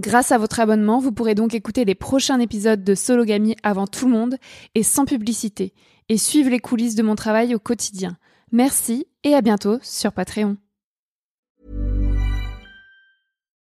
[0.00, 4.06] Grâce à votre abonnement, vous pourrez donc écouter les prochains épisodes de Sologamy avant tout
[4.06, 4.36] le monde
[4.74, 5.74] et sans publicité,
[6.08, 8.16] et suivre les coulisses de mon travail au quotidien.
[8.50, 10.56] Merci et à bientôt sur Patreon.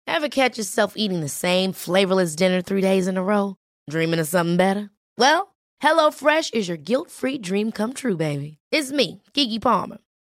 [0.06, 3.56] Ever catch yourself eating the same flavorless dinner three days in a row?
[3.90, 4.92] Dreaming of something better?
[5.18, 8.60] Well, HelloFresh is your guilt-free dream come true, baby.
[8.72, 9.98] It's me, Kiki Palmer.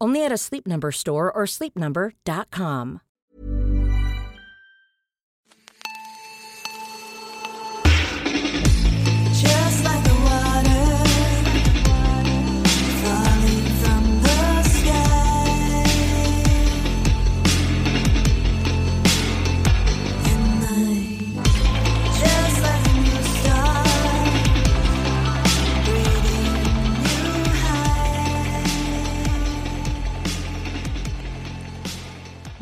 [0.00, 3.00] Only at a Sleep Number store or sleepnumber.com.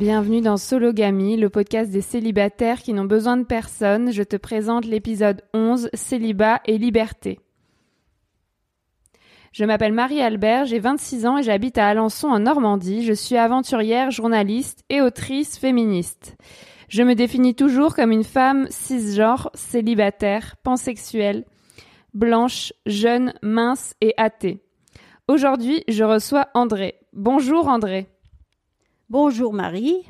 [0.00, 4.10] Bienvenue dans Sologamy, le podcast des célibataires qui n'ont besoin de personne.
[4.10, 7.38] Je te présente l'épisode 11, Célibat et liberté.
[9.53, 13.05] Je m'appelle Marie-Albert, j'ai 26 ans et j'habite à Alençon en Normandie.
[13.05, 16.37] Je suis aventurière, journaliste et autrice féministe.
[16.88, 21.44] Je me définis toujours comme une femme cisgenre, célibataire, pansexuelle,
[22.15, 24.61] blanche, jeune, mince et athée.
[25.28, 26.97] Aujourd'hui, je reçois André.
[27.12, 28.09] Bonjour André.
[29.10, 30.03] Bonjour Marie.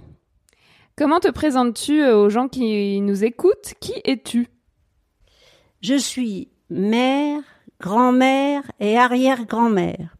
[0.96, 3.74] Comment te présentes-tu euh, aux gens qui nous écoutent?
[3.80, 4.46] Qui es-tu?
[5.80, 7.42] Je suis mère,
[7.80, 10.16] grand-mère et arrière-grand-mère.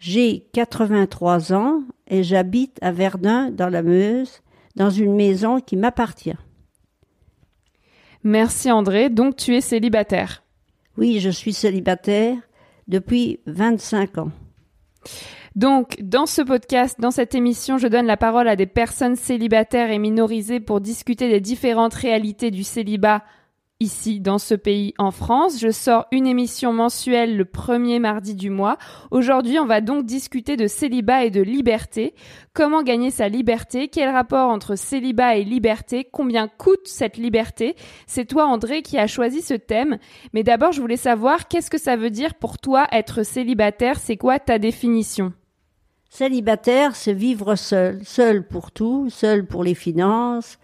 [0.00, 4.40] J'ai 83 ans et j'habite à Verdun dans la Meuse,
[4.74, 6.36] dans une maison qui m'appartient.
[8.24, 10.42] Merci André, donc tu es célibataire?
[10.96, 12.36] Oui, je suis célibataire
[12.88, 14.32] depuis 25 ans.
[15.58, 19.90] Donc, dans ce podcast, dans cette émission, je donne la parole à des personnes célibataires
[19.90, 23.24] et minorisées pour discuter des différentes réalités du célibat
[23.80, 25.58] ici, dans ce pays, en France.
[25.60, 28.78] Je sors une émission mensuelle le premier mardi du mois.
[29.10, 32.14] Aujourd'hui, on va donc discuter de célibat et de liberté.
[32.54, 33.88] Comment gagner sa liberté?
[33.88, 36.06] Quel rapport entre célibat et liberté?
[36.08, 37.74] Combien coûte cette liberté?
[38.06, 39.98] C'est toi, André, qui as choisi ce thème.
[40.34, 43.98] Mais d'abord, je voulais savoir, qu'est-ce que ça veut dire pour toi être célibataire?
[43.98, 45.32] C'est quoi ta définition?
[46.08, 50.58] Célibataire, c'est vivre seul, seul pour tout, seul pour les finances,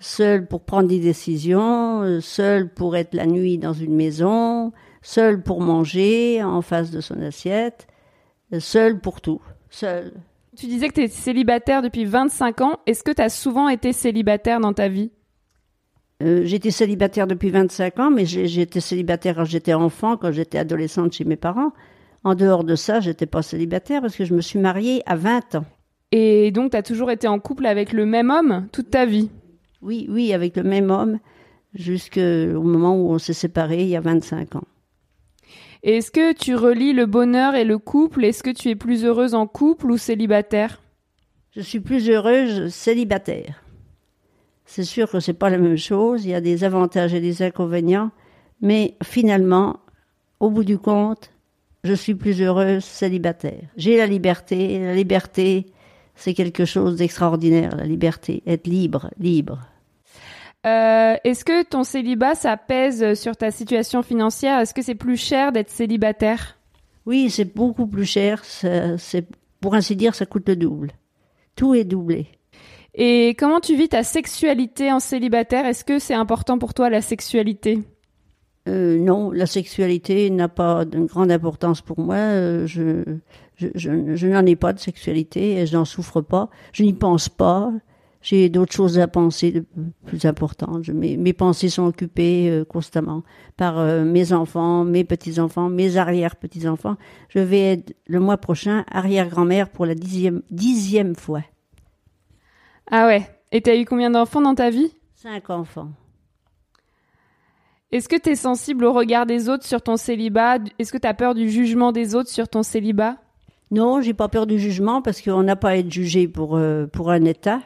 [0.00, 4.72] seul pour prendre des décisions, euh, seul pour être la nuit dans une maison,
[5.02, 7.86] seul pour manger en face de son assiette.
[8.58, 9.40] Seule pour tout.
[9.70, 10.12] Seule.
[10.56, 12.78] Tu disais que tu es célibataire depuis 25 ans.
[12.86, 15.10] Est-ce que tu as souvent été célibataire dans ta vie?
[16.22, 21.12] Euh, j'étais célibataire depuis 25 ans, mais j'étais célibataire quand j'étais enfant, quand j'étais adolescente
[21.12, 21.72] chez mes parents.
[22.26, 25.54] En dehors de ça, j'étais pas célibataire parce que je me suis mariée à 20
[25.54, 25.64] ans.
[26.10, 29.30] Et donc, tu as toujours été en couple avec le même homme toute ta vie?
[29.80, 31.20] Oui, oui, avec le même homme,
[31.72, 34.64] jusqu'au moment où on s'est séparés, il y a 25 ans.
[35.84, 38.24] Est-ce que tu relis le bonheur et le couple?
[38.24, 40.82] Est-ce que tu es plus heureuse en couple ou célibataire?
[41.52, 43.62] Je suis plus heureuse célibataire.
[44.64, 47.42] C'est sûr que c'est pas la même chose, il y a des avantages et des
[47.42, 48.10] inconvénients,
[48.60, 49.78] mais finalement,
[50.40, 51.30] au bout du compte,
[51.86, 53.62] je suis plus heureuse célibataire.
[53.76, 55.66] J'ai la liberté, la liberté,
[56.14, 59.60] c'est quelque chose d'extraordinaire, la liberté, être libre, libre.
[60.66, 64.58] Euh, Est-ce que ton célibat, ça pèse sur ta situation financière?
[64.58, 66.58] Est-ce que c'est plus cher d'être célibataire?
[67.06, 69.26] Oui, c'est beaucoup plus cher, c'est
[69.60, 70.90] pour ainsi dire, ça coûte le double.
[71.54, 72.26] Tout est doublé.
[72.94, 75.66] Et comment tu vis ta sexualité en célibataire?
[75.66, 77.78] Est-ce que c'est important pour toi la sexualité?
[78.68, 82.16] Euh, non, la sexualité n'a pas de grande importance pour moi.
[82.16, 83.02] Euh, je
[83.56, 86.50] je, je, je n'en ai pas de sexualité et je n'en souffre pas.
[86.72, 87.72] Je n'y pense pas.
[88.22, 89.64] J'ai d'autres choses à penser de
[90.04, 90.82] plus importantes.
[90.82, 93.22] Je- mes, mes pensées sont occupées euh, constamment
[93.56, 96.96] par euh, mes enfants, mes petits-enfants, mes arrière-petits-enfants.
[97.28, 101.42] Je vais être le mois prochain arrière-grand-mère pour la dixième, dixième fois.
[102.90, 103.28] Ah ouais.
[103.52, 104.92] Et t'as eu combien d'enfants dans ta vie?
[105.14, 105.90] Cinq enfants.
[107.96, 110.58] Est-ce que t'es sensible au regard des autres sur ton célibat?
[110.78, 113.16] Est-ce que t'as peur du jugement des autres sur ton célibat?
[113.70, 116.86] Non, j'ai pas peur du jugement parce qu'on n'a pas à être jugé pour, euh,
[116.86, 117.62] pour un État.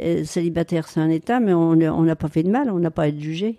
[0.00, 3.02] Euh, célibataire, c'est un État, mais on n'a pas fait de mal, on n'a pas
[3.02, 3.58] à être jugé.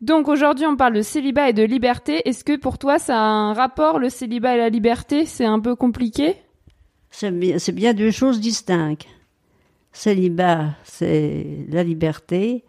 [0.00, 2.26] Donc aujourd'hui, on parle de célibat et de liberté.
[2.26, 5.26] Est-ce que pour toi, ça a un rapport, le célibat et la liberté?
[5.26, 6.36] C'est un peu compliqué?
[7.10, 9.06] C'est bien, c'est bien deux choses distinctes.
[9.92, 12.64] Célibat, c'est la liberté,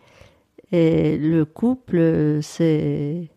[0.73, 3.29] et le couple, c'est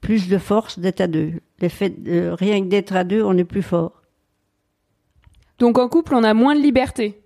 [0.00, 1.34] plus de force d'être à deux.
[1.60, 4.02] Rien que d'être à deux, on est plus fort.
[5.58, 7.20] Donc en couple, on a moins de liberté.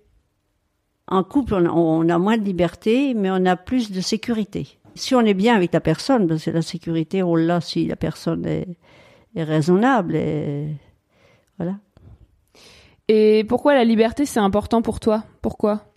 [1.07, 4.77] En couple, on a, on a moins de liberté, mais on a plus de sécurité.
[4.95, 7.95] Si on est bien avec la personne, parce que la sécurité, on l'a si la
[7.95, 8.67] personne est,
[9.35, 10.17] est raisonnable.
[10.17, 10.75] Et
[11.57, 11.77] voilà.
[13.07, 15.23] Et pourquoi la liberté, c'est important pour toi?
[15.41, 15.88] Pourquoi?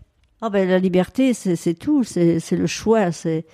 [0.45, 3.45] Ah ben la liberté, c'est tout, c'est le choix, c'est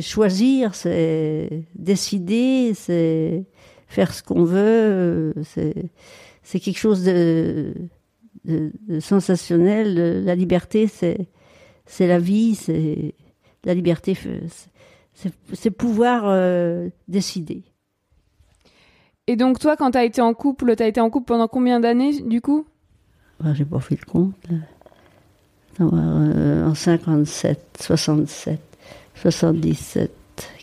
[0.00, 3.44] choisir, c'est décider, c'est
[3.88, 7.74] faire ce qu'on veut, c'est quelque chose de,
[8.44, 10.24] de, de sensationnel.
[10.24, 11.26] La liberté, c'est
[12.06, 13.14] la vie, c'est
[13.64, 14.16] la liberté,
[15.14, 17.64] c'est- pouvoir euh, décider.
[19.26, 22.22] Et donc toi, quand t'as été en couple, t'as été en couple pendant combien d'années,
[22.22, 22.64] du coup?
[23.42, 24.34] Ah, J'ai pas fait le compte.
[24.48, 24.56] Là.
[25.80, 28.60] Euh, en 57, 67,
[29.14, 30.10] 77,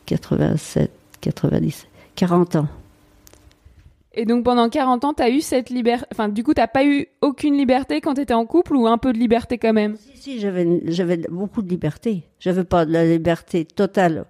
[0.06, 0.92] 87,
[1.22, 2.68] 90, 40 ans.
[4.14, 6.06] Et donc pendant 40 ans, t'as eu cette liberté...
[6.12, 9.14] Enfin, du coup, t'as pas eu aucune liberté quand t'étais en couple ou un peu
[9.14, 9.96] de liberté quand même?
[9.98, 12.24] Si, si, j'avais, j'avais beaucoup de liberté.
[12.40, 14.26] J'avais pas de la liberté totale.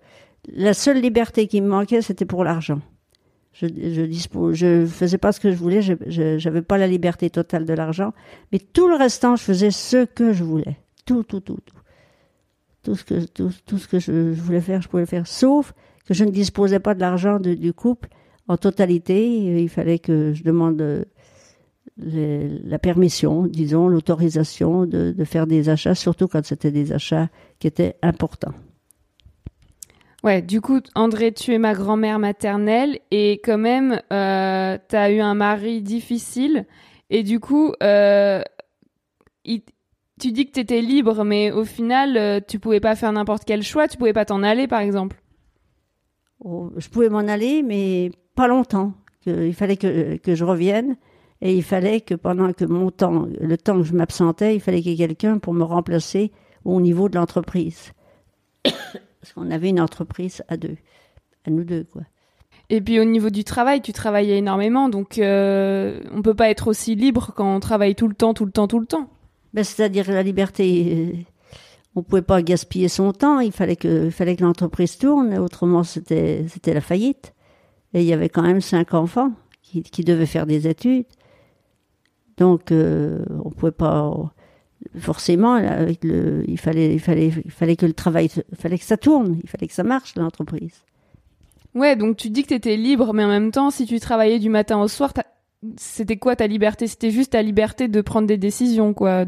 [0.54, 2.80] La seule liberté qui me manquait, c'était pour l'argent.
[3.56, 3.68] Je,
[4.54, 5.94] je faisais pas ce que je voulais, je,
[6.38, 8.14] j'avais pas la liberté totale de l'argent,
[8.52, 10.78] mais tout le restant, je faisais ce que je voulais.
[11.06, 11.76] Tout, tout, tout, tout.
[12.84, 15.26] Tout ce que, je, voulais faire, je pouvais le faire.
[15.26, 15.74] Sauf
[16.06, 18.10] que je ne disposais pas de l'argent du couple
[18.48, 19.62] en totalité.
[19.64, 21.04] Il fallait que je demande euh,
[21.98, 27.96] la permission, disons, l'autorisation de faire des achats, surtout quand c'était des achats qui étaient
[28.04, 28.54] importants.
[30.26, 35.20] Ouais, du coup, André, tu es ma grand-mère maternelle et quand même, euh, t'as eu
[35.20, 36.66] un mari difficile
[37.12, 38.42] et du coup, euh,
[39.46, 43.62] tu dis que t'étais libre, mais au final, euh, tu pouvais pas faire n'importe quel
[43.62, 45.22] choix, tu pouvais pas t'en aller, par exemple.
[46.44, 48.94] Oh, je pouvais m'en aller, mais pas longtemps.
[49.28, 50.98] Il fallait que, que je revienne
[51.42, 54.82] et il fallait que pendant que mon temps, le temps que je m'absentais, il fallait
[54.82, 56.32] qu'il y ait quelqu'un pour me remplacer
[56.64, 57.92] au niveau de l'entreprise.
[59.26, 60.78] Parce qu'on avait une entreprise à deux,
[61.48, 62.04] à nous deux, quoi.
[62.70, 66.68] Et puis au niveau du travail, tu travaillais énormément, donc euh, on peut pas être
[66.68, 69.10] aussi libre quand on travaille tout le temps, tout le temps, tout le temps.
[69.56, 71.16] Ben, c'est-à-dire la liberté.
[71.16, 71.18] euh,
[71.96, 73.40] On pouvait pas gaspiller son temps.
[73.40, 75.36] Il fallait que, il fallait que l'entreprise tourne.
[75.40, 77.34] Autrement, c'était, c'était la faillite.
[77.94, 79.32] Et il y avait quand même cinq enfants
[79.64, 81.06] qui, qui devaient faire des études.
[82.38, 84.12] Donc, euh, on pouvait pas
[85.00, 85.60] forcément.
[85.60, 88.86] là, Avec le, il fallait, il fallait, il fallait que le travail, il fallait que
[88.86, 89.40] ça tourne.
[89.44, 90.84] Il fallait que ça marche l'entreprise.
[91.74, 94.50] Ouais, donc tu dis que t'étais libre, mais en même temps, si tu travaillais du
[94.50, 95.12] matin au soir,
[95.78, 96.88] c'était quoi ta liberté?
[96.88, 99.26] C'était juste ta liberté de prendre des décisions, quoi?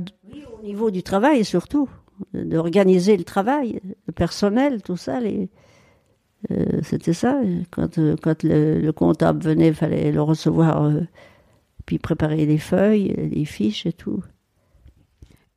[0.59, 1.89] Au niveau du travail, surtout,
[2.33, 5.19] d'organiser le travail, le personnel, tout ça.
[5.19, 5.49] Les,
[6.51, 7.39] euh, c'était ça.
[7.71, 11.01] Quand, euh, quand le, le comptable venait, il fallait le recevoir, euh,
[11.85, 14.23] puis préparer les feuilles, les fiches et tout.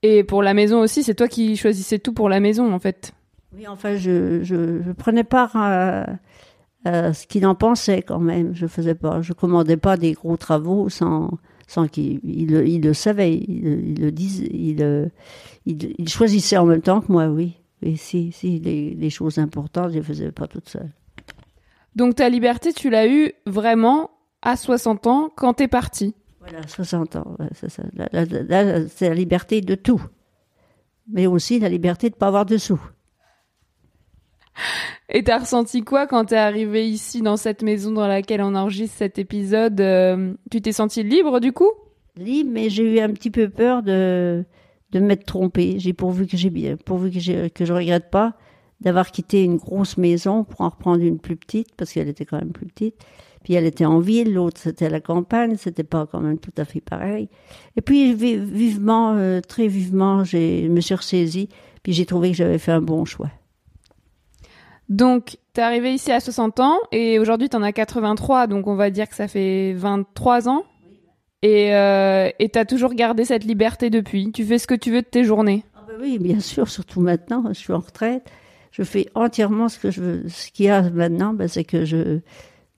[0.02, 3.12] Et pour la maison aussi, c'est toi qui choisissais tout pour la maison, en fait.
[3.54, 6.06] Oui, enfin, je, je, je prenais part à,
[6.84, 8.54] à ce qu'il en pensait quand même.
[8.54, 11.30] Je faisais pas, je commandais pas des gros travaux sans,
[11.66, 15.06] sans qu'il il, le- il le savait, il, il le disait, il, euh,
[15.66, 17.56] il, il choisissait en même temps que moi, oui.
[17.82, 20.90] Et si, si les, les choses importantes, je les faisais pas toute seule.
[21.96, 24.10] Donc ta liberté, tu l'as eue vraiment
[24.42, 26.14] à 60 ans quand t'es parti.
[26.50, 27.36] Voilà, 60 ans.
[27.38, 30.02] Là, c'est la liberté de tout,
[31.08, 32.80] mais aussi la liberté de pas avoir de sous.
[35.08, 38.96] Et t'as ressenti quoi quand t'es arrivé ici dans cette maison dans laquelle on enregistre
[38.98, 41.70] cet épisode euh, Tu t'es senti libre du coup?
[42.16, 44.44] Libre, mais j'ai eu un petit peu peur de,
[44.92, 45.76] de m'être trompée.
[45.78, 48.34] J'ai pourvu que j'ai bien, pourvu que, j'ai- que je regrette pas
[48.80, 52.38] d'avoir quitté une grosse maison pour en reprendre une plus petite, parce qu'elle était quand
[52.38, 52.94] même plus petite.
[53.44, 56.52] Puis elle était en ville, l'autre c'était à la campagne, c'était pas quand même tout
[56.58, 57.28] à fait pareil.
[57.76, 61.48] Et puis vi- vivement, euh, très vivement, je me suis ressaisie,
[61.82, 63.30] puis j'ai trouvé que j'avais fait un bon choix.
[64.88, 68.90] Donc t'es arrivé ici à 60 ans et aujourd'hui t'en as 83, donc on va
[68.90, 70.64] dire que ça fait 23 ans.
[71.42, 74.30] Et euh, et t'as toujours gardé cette liberté depuis.
[74.32, 75.64] Tu fais ce que tu veux de tes journées.
[75.74, 78.28] Ah ben oui, bien sûr, surtout maintenant, je suis en retraite.
[78.72, 80.28] Je fais entièrement ce que je veux.
[80.28, 82.20] Ce qu'il y a maintenant, ben, c'est que je,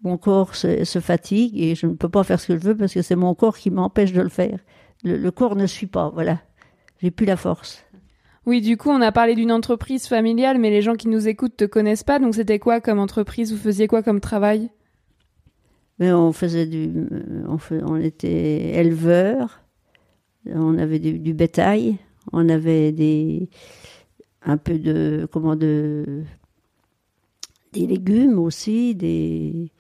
[0.03, 2.77] mon corps se, se fatigue et je ne peux pas faire ce que je veux
[2.77, 4.59] parce que c'est mon corps qui m'empêche de le faire.
[5.05, 6.41] Le, le corps ne suit pas, voilà.
[7.01, 7.85] J'ai plus la force.
[8.45, 11.57] Oui, du coup, on a parlé d'une entreprise familiale, mais les gens qui nous écoutent
[11.57, 12.19] te connaissent pas.
[12.19, 13.53] Donc, c'était quoi comme entreprise?
[13.53, 14.71] Vous faisiez quoi comme travail?
[15.99, 16.91] Mais on faisait du,
[17.47, 19.61] on, était éleveurs,
[20.47, 21.99] on avait du, du bétail,
[22.33, 23.49] on avait des,
[24.45, 26.25] un peu de, comment de,
[27.73, 29.71] des légumes aussi, des,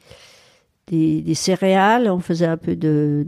[0.86, 3.24] des, des céréales, on faisait un peu de,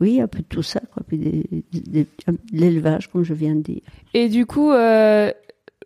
[0.00, 3.54] oui, un peu de tout ça, quoi, puis des- des- de l'élevage, comme je viens
[3.54, 3.80] de dire.
[4.14, 5.30] Et du coup, euh,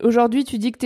[0.02, 0.78] aujourd'hui, tu dis que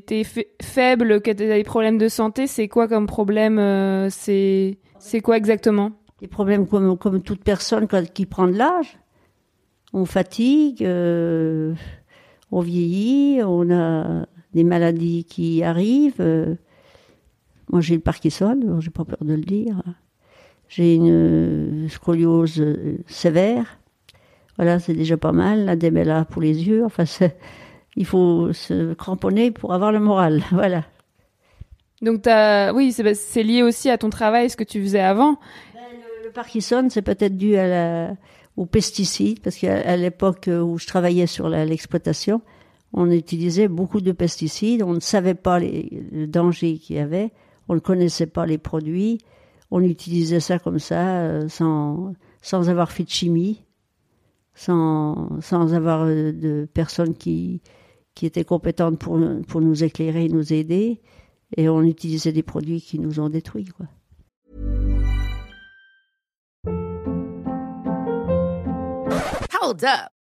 [0.00, 2.46] t'es fa- faible, que t'as des problèmes de santé.
[2.46, 5.90] C'est quoi comme problème euh, C'est c'est quoi exactement?
[6.20, 8.98] Des problèmes comme, comme toute personne qui prend de l'âge.
[9.92, 11.74] On fatigue, euh,
[12.52, 16.20] on vieillit, on a des maladies qui arrivent.
[16.20, 16.54] euh.
[17.70, 19.82] moi, j'ai le Parkinson, j'ai pas peur de le dire.
[20.68, 23.78] J'ai une euh, scoliose euh, sévère.
[24.56, 25.64] Voilà, c'est déjà pas mal.
[25.64, 26.84] La démêla pour les yeux.
[26.84, 27.04] Enfin,
[27.96, 30.42] il faut se cramponner pour avoir le moral.
[30.52, 30.84] Voilà.
[32.00, 35.36] Donc, t'as oui, c'est c'est lié aussi à ton travail, ce que tu faisais avant.
[36.24, 38.14] Le Parkinson, c'est peut-être dû à la,
[38.56, 42.40] aux pesticides, parce qu'à l'époque où je travaillais sur la- l'exploitation,
[42.92, 47.32] on utilisait beaucoup de pesticides, on ne savait pas les, le danger qu'il y avait,
[47.68, 49.18] on ne connaissait pas les produits,
[49.70, 53.64] on utilisait ça comme ça, euh, sans, sans avoir fait de chimie,
[54.54, 57.62] sans, sans avoir euh, de personnes qui,
[58.14, 59.18] qui étaient compétentes pour,
[59.48, 61.00] pour nous éclairer, nous aider,
[61.56, 63.68] et on utilisait des produits qui nous ont détruits.
[69.62, 70.21] Hold up.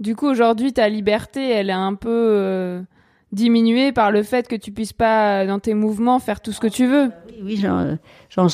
[0.00, 2.82] Du coup, aujourd'hui, ta liberté, elle est un peu euh,
[3.32, 6.60] diminuée par le fait que tu puisses pas, euh, dans tes mouvements, faire tout ce
[6.60, 7.10] que tu veux.
[7.28, 8.48] Oui, oui, j'en-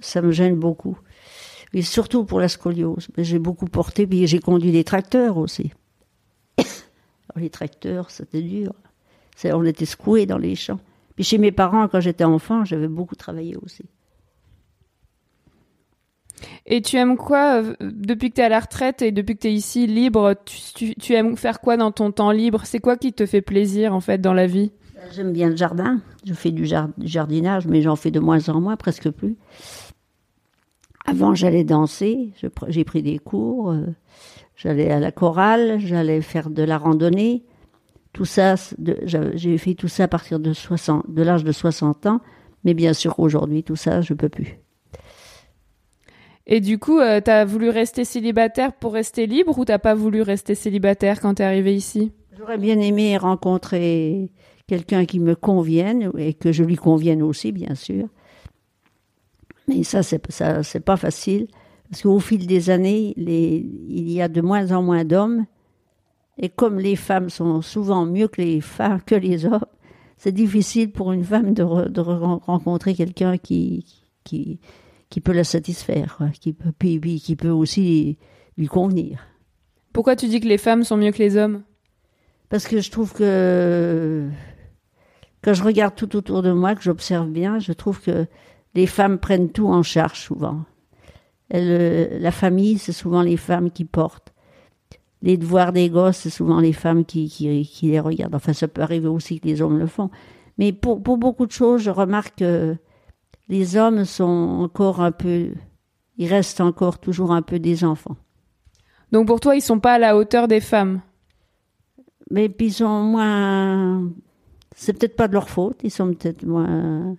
[0.00, 0.98] ça me gêne beaucoup.
[1.72, 3.08] Et surtout pour la scoliose.
[3.16, 5.72] J'ai beaucoup porté, puis j'ai conduit des tracteurs aussi.
[7.36, 8.72] Les tracteurs, c'était dur.
[9.44, 10.80] On était secoués dans les champs.
[11.14, 13.84] Puis chez mes parents, quand j'étais enfant, j'avais beaucoup travaillé aussi.
[16.66, 19.40] Et tu aimes quoi euh, depuis que tu es à la retraite et depuis que
[19.42, 22.62] tu es ici libre tu, aimes faire quoi dans ton temps libre?
[22.64, 24.72] C'est quoi qui te fait plaisir en fait dans la vie?
[25.12, 26.00] J'aime bien le jardin.
[26.24, 29.36] Je fais du, jar- du jardinage, mais j'en fais de moins en moins, presque plus.
[31.06, 32.32] Avant, j'allais danser.
[32.68, 33.70] J'ai pris des cours.
[33.70, 33.86] euh,
[34.56, 35.78] J'allais à la chorale.
[35.80, 37.44] J'allais faire de la randonnée.
[38.12, 38.56] Tout ça,
[39.34, 42.20] j'ai fait tout ça à partir de, 60, de l'âge de 60 ans.
[42.64, 44.58] Mais bien sûr, aujourd'hui, tout ça, je peux plus.
[46.46, 50.22] Et du coup, euh, t'as voulu rester célibataire pour rester libre ou t'as pas voulu
[50.22, 52.12] rester célibataire quand t'es arrivé ici?
[52.36, 54.32] J'aurais bien aimé rencontrer
[54.66, 58.08] quelqu'un qui me convienne et que je lui convienne aussi, bien sûr.
[59.68, 61.46] Mais ça, c'est ça, pas facile.
[61.90, 65.44] Parce qu'au fil des années, il y a de moins en moins d'hommes.
[66.38, 69.66] Et comme les femmes sont souvent mieux que les hommes,
[70.16, 73.84] c'est difficile pour une femme de, re- de re- rencontrer quelqu'un qui
[75.10, 78.16] qui peut la satisfaire, quoi, qui peut puis- puis qui peut aussi
[78.56, 79.26] lui convenir.
[79.92, 81.62] Pourquoi tu dis que les femmes sont mieux que les hommes?
[82.48, 84.28] Parce que je trouve que
[85.42, 88.26] quand je regarde tout autour de moi, que j'observe bien, je trouve que
[88.74, 90.64] les femmes prennent tout en charge souvent.
[91.48, 94.32] Elles, euh, la famille, c'est souvent les femmes qui portent.
[95.22, 98.36] Les devoirs des gosses, c'est souvent les femmes qui, qui, qui les regardent.
[98.36, 100.10] Enfin, ça peut arriver aussi que les hommes le font.
[100.56, 102.76] Mais pour, pour beaucoup de choses, je remarque que
[103.50, 104.24] les hommes sont
[104.62, 105.50] encore un peu...
[106.16, 108.16] Ils restent encore toujours un peu des enfants.
[109.12, 111.00] Donc pour toi, ils sont pas à la hauteur des femmes.
[112.30, 114.08] Mais puis ils sont moins.
[114.76, 115.80] C'est peut-être pas de leur faute.
[115.82, 117.16] Ils sont peut-être moins.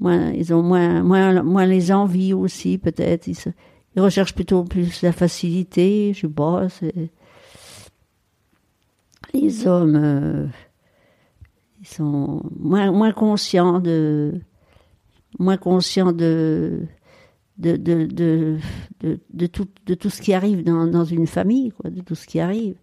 [0.00, 3.28] moins ils ont moins, moins, moins les envies aussi, peut-être.
[3.28, 3.48] Ils, se-
[3.94, 6.12] ils recherchent plutôt plus la facilité.
[6.12, 6.66] Je sais pas.
[9.32, 9.96] Les hommes.
[9.96, 10.46] euh,
[11.80, 14.40] ils sont moins, moins conscients de.
[15.38, 16.82] Moins conscients de.
[17.58, 18.04] De, de,
[19.30, 22.26] de, tout, de tout ce qui arrive dans, dans une famille, quoi, de tout ce
[22.26, 22.74] qui arrive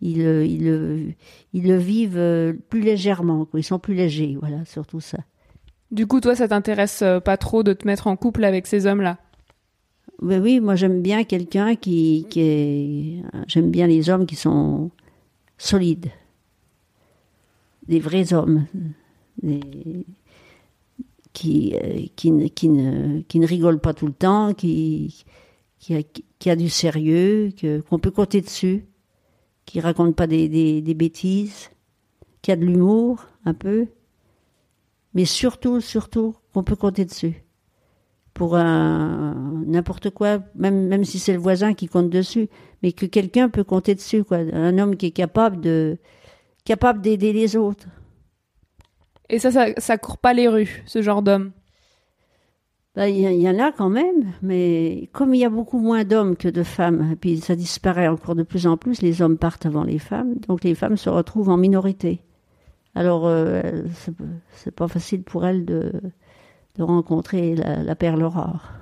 [0.00, 1.06] ils, le- ils, le-
[1.52, 3.58] ils le vivent euh, plus légèrement, quoi.
[3.58, 5.18] ils sont plus légers, voilà, surtout ça.
[5.90, 8.86] Du coup, toi, ça t'intéresse euh, pas trop de te mettre en couple avec ces
[8.86, 9.18] hommes-là?
[10.22, 13.22] Mais oui, moi j'aime bien quelqu'un qui, qui est.
[13.48, 14.92] J'aime bien les hommes qui sont
[15.58, 16.06] solides,
[17.88, 18.66] des vrais hommes,
[19.42, 20.06] des-
[21.32, 25.24] qui, euh, qui, ne, qui, ne, qui ne rigolent pas tout le temps, qui,
[25.78, 26.02] qui, a,
[26.38, 27.50] qui a du sérieux,
[27.88, 28.86] qu'on peut compter dessus,
[29.66, 31.70] qui raconte pas des, des, des bêtises,
[32.42, 33.86] qui a de l'humour un peu,
[35.14, 37.44] mais surtout, surtout qu'on peut compter dessus
[38.34, 42.48] pour un n'importe quoi, même même si c'est le voisin qui compte dessus,
[42.82, 44.38] mais que quelqu'un peut compter dessus, quoi.
[44.38, 45.98] Un homme qui est capable
[46.64, 47.88] capable d'aider les autres.
[49.30, 51.52] Et ça, ça, ça court pas les rues, ce genre d'homme.
[52.96, 56.36] Ben, Il y, en a quand même, mais comme il y a beaucoup moins d'hommes
[56.36, 59.64] que de femmes, et puis ça disparaît encore de plus en plus, les hommes partent
[59.66, 62.20] avant les femmes, donc les femmes se retrouvent en minorité.
[62.96, 63.82] Alors, euh,
[64.54, 65.92] c'est- pas facile pour elles de,
[66.76, 68.72] de rencontrer la, la perle rare.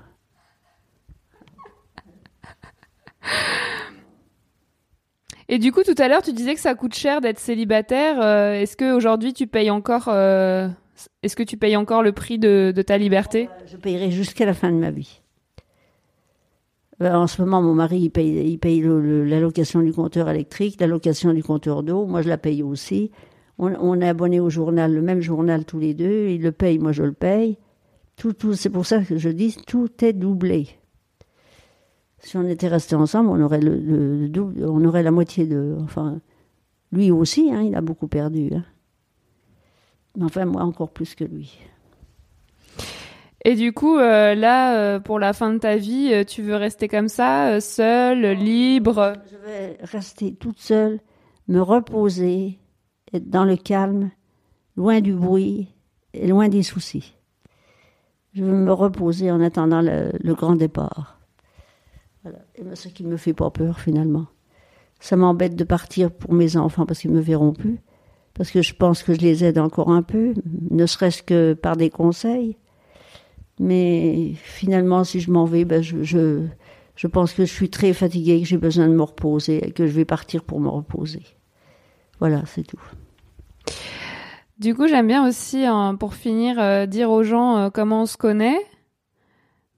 [5.48, 8.20] Et du coup, tout à l'heure, tu disais que ça coûte cher d'être célibataire.
[8.20, 10.68] Euh, Est-ce que aujourd'hui, tu payes encore euh,
[11.22, 13.48] Est-ce que tu payes encore le prix de, de ta liberté?
[13.66, 15.22] Je payerai jusqu'à la fin de ma vie.
[17.02, 21.32] Euh, En ce moment, mon mari, il paye, il paye l'allocation du compteur électrique, l'allocation
[21.32, 22.04] du compteur d'eau.
[22.06, 23.10] Moi, je la paye aussi.
[23.58, 26.28] On, on est abonné au journal, le même journal tous les deux.
[26.28, 27.56] Il le paye, moi, je le paye.
[28.16, 30.66] Tout, tout, c'est pour ça que je dis, tout est doublé.
[32.20, 35.46] Si on était restés ensemble, on aurait le, le- le double, on aurait la moitié
[35.46, 36.20] de, enfin,
[36.92, 38.50] lui aussi, hein, il a beaucoup perdu.
[38.54, 38.64] hein.
[40.16, 41.58] Mais enfin, moi, encore plus que lui.
[43.44, 46.56] Et du coup, euh, là, euh, pour la fin de ta vie, euh, tu veux
[46.56, 49.12] rester comme ça, seule, libre?
[49.30, 50.98] Je vais rester toute seule,
[51.46, 52.58] me reposer,
[53.12, 54.10] être dans le calme,
[54.76, 55.68] loin du bruit
[56.14, 57.14] et loin des soucis.
[58.34, 61.17] Je veux me reposer en attendant le, le grand départ.
[62.58, 64.26] Et ben, ce qui ne me fait pas peur finalement.
[65.00, 67.78] Ça m'embête de partir pour mes enfants parce qu'ils me verront plus.
[68.34, 70.34] Parce que je pense que je les aide encore un peu,
[70.70, 72.56] ne serait-ce que par des conseils.
[73.60, 76.46] Mais finalement, si je m'en vais, ben je, je,
[76.94, 79.86] je pense que je suis très fatiguée, que j'ai besoin de me reposer et que
[79.86, 81.22] je vais partir pour me reposer.
[82.20, 82.80] Voilà, c'est tout.
[84.58, 88.06] Du coup, j'aime bien aussi, hein, pour finir, euh, dire aux gens euh, comment on
[88.06, 88.58] se connaît.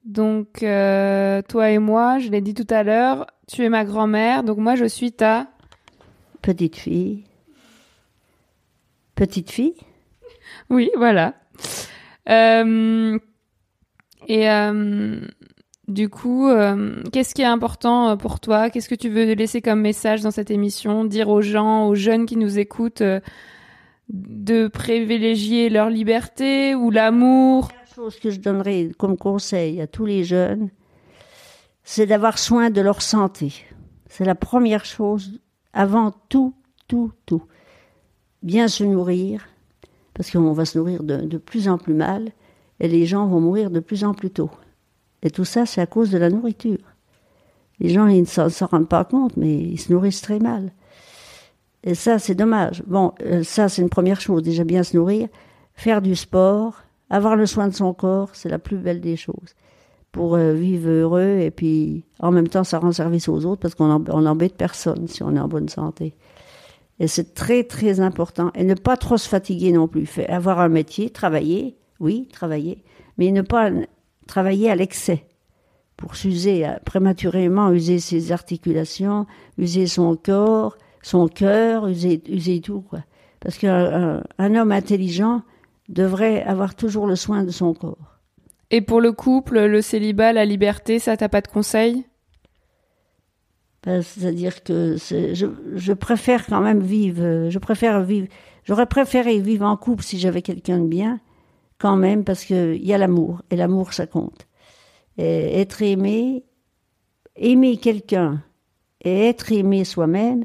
[0.04, 4.44] Donc, euh, toi et moi, je l'ai dit tout à l'heure, tu es ma grand-mère,
[4.44, 5.48] donc moi je suis ta...
[6.42, 7.24] Petite fille.
[9.14, 9.74] Petite fille?
[10.70, 11.34] Oui, voilà.
[12.28, 13.18] Euh,
[14.26, 15.20] et euh,
[15.86, 16.48] Du coup,
[17.12, 18.70] qu'est-ce qui est important pour toi?
[18.70, 21.04] Qu'est-ce que tu veux laisser comme message dans cette émission?
[21.04, 23.02] Dire aux gens, aux jeunes qui nous écoutent,
[24.08, 27.70] de privilégier leur liberté ou l'amour?
[27.72, 30.70] La chose que je donnerais comme conseil à tous les jeunes,
[31.84, 33.52] c'est d'avoir soin de leur santé.
[34.06, 35.38] C'est la première chose
[35.74, 36.54] avant tout,
[36.88, 37.42] tout, tout.
[38.42, 39.46] Bien se nourrir,
[40.14, 42.32] parce qu'on va se nourrir de, de plus en plus mal,
[42.78, 44.50] et les gens vont mourir de plus en plus tôt.
[45.22, 46.78] Et tout ça, c'est à cause de la nourriture.
[47.80, 50.72] Les gens, ils ne s'en rendent pas compte, mais ils se nourrissent très mal.
[51.84, 52.82] Et ça, c'est dommage.
[52.86, 54.42] Bon, euh, ça, c'est une première chose.
[54.42, 55.28] Déjà bien se nourrir,
[55.74, 56.80] faire du sport,
[57.10, 59.54] avoir le soin de son corps, c'est la plus belle des choses.
[60.12, 63.74] Pour euh, vivre heureux et puis en même temps, ça rend service aux autres parce
[63.74, 66.14] qu'on n'embête on n'embête personne si on est en bonne santé.
[66.98, 68.50] Et c'est très, très important.
[68.54, 70.08] Et ne pas trop se fatiguer non plus.
[70.28, 72.82] Avoir un métier, travailler, oui, travailler,
[73.18, 73.70] mais ne pas
[74.26, 75.24] travailler à l'excès
[75.96, 79.26] pour s'user, à- prématurément user ses articulations,
[79.58, 82.20] user son corps, son cœur, user,
[82.60, 82.84] tout.
[83.40, 85.42] Parce qu'un un- un homme intelligent
[85.90, 88.18] devrait avoir toujours le soin de son corps.
[88.70, 92.06] Et pour le couple, le célibat, la liberté, ça t'as pas de conseils?
[93.82, 98.28] Ben, C'est-à-dire que je, je préfère quand même vivre, je préfère vivre,
[98.64, 101.20] j'aurais préféré vivre en couple si j'avais quelqu'un de bien,
[101.78, 104.46] quand même, parce qu'il y a l'amour, et l'amour, ça compte.
[105.18, 106.44] Et être aimé,
[107.36, 108.42] aimer quelqu'un
[109.02, 110.44] et être aimé soi-même,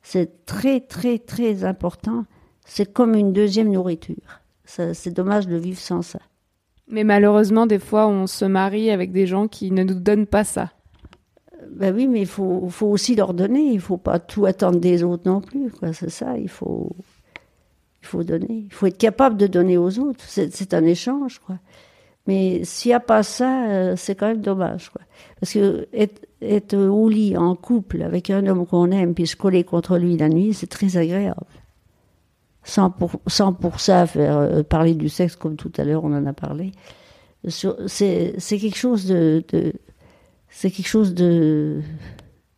[0.00, 2.24] c'est très, très, très important.
[2.64, 4.39] C'est comme une deuxième nourriture.
[4.92, 6.20] C'est dommage de vivre sans ça.
[6.88, 10.44] Mais malheureusement, des fois, on se marie avec des gens qui ne nous donnent pas
[10.44, 10.70] ça.
[11.70, 13.72] Ben oui, mais il faut, faut aussi leur donner.
[13.72, 15.70] Il faut pas tout attendre des autres non plus.
[15.92, 16.36] C'est ça.
[16.36, 16.96] Il faut,
[18.02, 18.64] il faut donner.
[18.66, 20.24] Il faut être capable de donner aux autres.
[20.26, 21.58] C'est un échange, quoi.
[22.26, 25.00] Mais s'il n'y a pas ça, euh, c'est quand même dommage, quoi.
[25.40, 29.36] Parce que être, être au lit en couple avec un homme qu'on aime puis se
[29.36, 31.46] coller contre lui la nuit, c'est très agréable.
[32.62, 36.12] Sans pour, sans pour ça faire euh, parler du sexe comme tout à l'heure on
[36.12, 36.72] en a parlé.
[37.48, 39.72] C'est quelque chose de, de
[40.50, 41.80] c'est quelque chose de,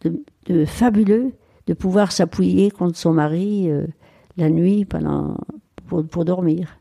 [0.00, 1.32] de, de fabuleux
[1.66, 3.86] de pouvoir s'appuyer contre son mari euh,
[4.36, 5.36] la nuit pendant
[5.86, 6.78] pour, pour dormir.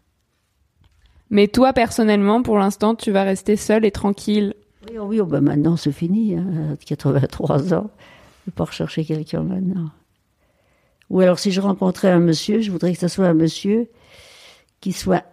[1.30, 4.54] Mais toi, personnellement, pour l'instant, tu vas rester seule et tranquille.
[4.90, 7.82] Oui, oh oui, oh ben maintenant c'est fini, hein, à 83 ans, je ne
[8.48, 9.92] vais pas rechercher quelqu'un maintenant.
[11.12, 13.90] Ou alors si je rencontrais un monsieur, je voudrais que ce soit un monsieur
[14.80, 15.26] qui soit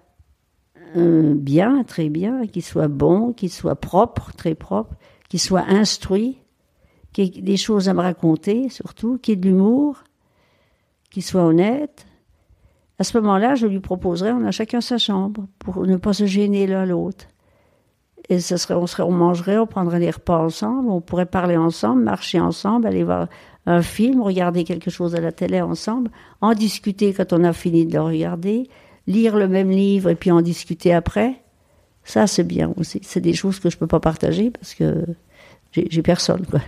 [0.97, 4.97] euh, bien, très bien, qui soit bon, qui soit propre, très propre,
[5.29, 6.39] qui soit instruit,
[7.13, 10.03] qui ait des choses à me raconter surtout, qui ait de l'humour,
[11.13, 12.07] qui soit honnête.
[12.99, 16.27] À ce moment-là, je lui proposerais, on a chacun sa chambre, pour ne pas se
[16.27, 17.27] gêner l'un l'autre.
[18.31, 21.57] Et ce serait, on serait, on mangerait, on prendrait des repas ensemble, on pourrait parler
[21.57, 23.29] ensemble, marcher ensemble, aller voir
[23.65, 26.11] un film, regarder quelque chose à la télé ensemble,
[26.41, 28.69] en discuter quand on a fini de le regarder,
[29.07, 31.41] lire le même livre et puis en discuter après.
[32.05, 33.01] Ça, c'est bien aussi.
[33.03, 35.05] C'est des choses que je peux pas partager parce que
[35.73, 36.61] j'ai j'ai personne, quoi.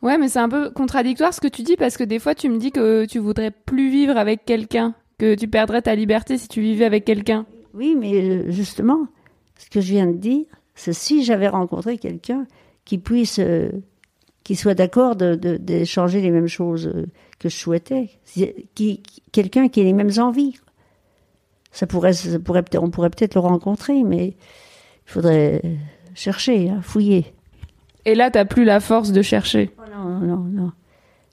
[0.00, 2.48] Ouais, mais c'est un peu contradictoire ce que tu dis parce que des fois, tu
[2.48, 6.46] me dis que tu voudrais plus vivre avec quelqu'un, que tu perdrais ta liberté si
[6.46, 7.46] tu vivais avec quelqu'un.
[7.74, 9.08] Oui, mais euh, justement,
[9.56, 10.44] ce que je viens de dire,
[10.78, 12.46] c'est si j'avais rencontré quelqu'un
[12.84, 13.70] qui puisse, euh,
[14.44, 17.06] qui soit d'accord de- de- d'échanger les mêmes choses euh,
[17.38, 18.10] que je souhaitais,
[18.74, 20.56] qui, quelqu'un qui ait les mêmes envies.
[21.72, 25.62] Ça pourrait, ça pourrait on pourrait peut-être le rencontrer, mais il faudrait
[26.14, 27.26] chercher, hein, fouiller.
[28.04, 29.70] Et là, t'as plus la force de chercher.
[29.78, 30.72] Oh non, non, non,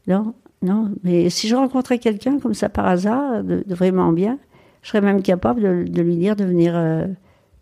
[0.07, 0.91] non, non.
[1.03, 4.37] Mais si je rencontrais quelqu'un comme ça par hasard, de, de vraiment bien,
[4.81, 7.07] je serais même capable de, de lui dire de venir, euh,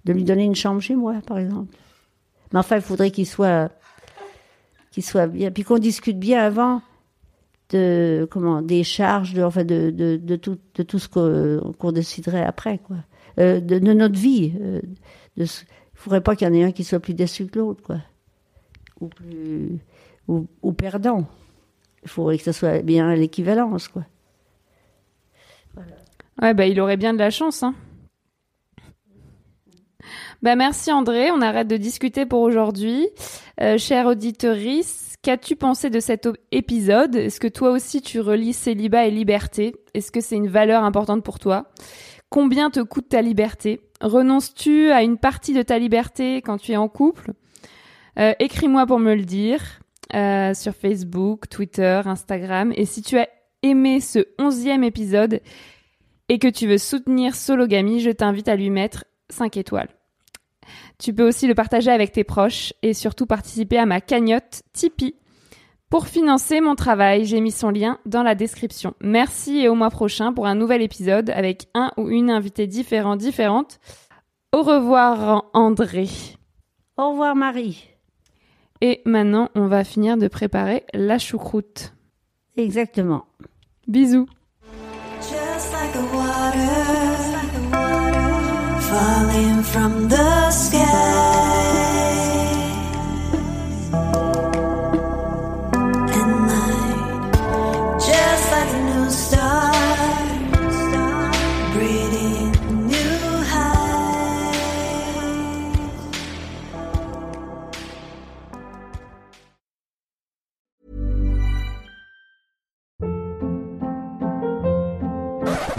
[0.05, 1.75] de lui donner une chambre chez moi, par exemple.
[2.51, 3.71] Mais enfin, il faudrait qu'il soit,
[4.91, 6.81] qu'il soit bien, puis qu'on discute bien avant
[7.69, 12.77] de comment des charges, de, enfin de, de, tout, de tout ce qu'on déciderait après,
[12.79, 12.97] quoi.
[13.39, 14.53] Euh, de, notre vie.
[14.61, 14.81] euh,
[15.37, 17.57] de ce- il faudrait pas qu'il y en ait un qui soit plus déçu que
[17.59, 17.97] l'autre,
[18.99, 19.09] ou
[20.27, 21.25] ou, perdant.
[22.03, 24.03] Il faudrait que ça soit bien l'équivalence, quoi.
[26.41, 27.73] Ouais, bah, il aurait bien de la chance, hein.
[30.43, 33.07] Bah, merci André, on arrête de discuter pour aujourd'hui.
[33.61, 37.15] Euh, chère auditorice, qu'as-tu pensé de cet épisode?
[37.15, 39.73] Est-ce que toi aussi tu relis célibat et liberté?
[39.93, 41.71] Est-ce que c'est une valeur importante pour toi?
[42.29, 43.79] Combien te coûte ta liberté?
[44.01, 47.31] Renonces-tu à une partie de ta liberté quand tu es en couple?
[48.19, 49.79] Euh, Écris-moi pour me le dire
[50.13, 52.73] euh, sur Facebook, Twitter, Instagram.
[52.75, 53.29] Et si tu as
[53.61, 55.39] aimé ce onzième épisode
[56.27, 59.87] et que tu veux soutenir Sologamy, je t'invite à lui mettre 5 étoiles.
[60.99, 65.15] Tu peux aussi le partager avec tes proches et surtout participer à ma cagnotte Tipeee.
[65.89, 68.95] Pour financer mon travail, j'ai mis son lien dans la description.
[68.99, 73.19] Merci et au mois prochain pour un nouvel épisode avec un ou une invitée différente,
[73.19, 73.79] différente.
[74.53, 76.07] Au revoir André.
[76.97, 77.89] Au revoir Marie.
[78.81, 81.93] Et maintenant, on va finir de préparer la choucroute.
[82.57, 83.25] Exactement.
[83.87, 84.27] Bisous.
[85.21, 87.02] Just like the water,
[89.33, 90.79] falling from the sky.
[97.99, 98.83] Just like a
[102.89, 103.79] new highs.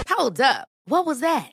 [0.09, 0.69] Hold up.
[0.87, 1.53] What was that?